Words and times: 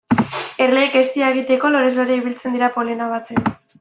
Erleek 0.65 0.95
eztia 1.01 1.29
egiteko 1.35 1.71
lorez 1.75 1.93
lore 1.99 2.17
ibiltzen 2.23 2.57
dira 2.59 2.71
polena 2.79 3.11
batzen. 3.13 3.51